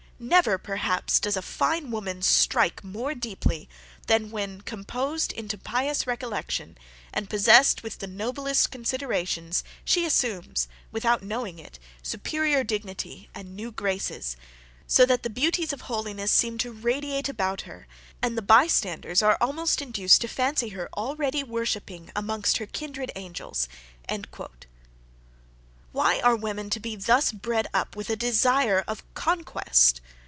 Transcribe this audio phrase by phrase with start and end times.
[0.23, 3.67] "Never, perhaps, does a fine woman strike more deeply,
[4.05, 6.77] than when, composed into pious recollection,
[7.11, 13.71] and possessed with the noblest considerations, she assumes, without knowing it, superiour dignity and new
[13.71, 14.37] graces;
[14.85, 17.87] so that the beauties of holiness seem to radiate about her,
[18.21, 23.11] and the by standers are almost induced to fancy her already worshipping amongst her kindred
[23.15, 23.67] angels!"
[25.93, 29.99] Why are women to be thus bred up with a desire of conquest?